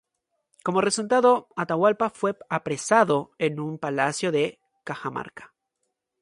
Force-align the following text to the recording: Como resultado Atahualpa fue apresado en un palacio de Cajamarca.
Como 0.65 0.81
resultado 0.81 1.47
Atahualpa 1.55 2.09
fue 2.09 2.35
apresado 2.49 3.33
en 3.37 3.59
un 3.59 3.77
palacio 3.77 4.31
de 4.31 4.57
Cajamarca. 4.83 5.53